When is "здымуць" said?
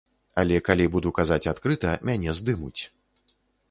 2.43-2.77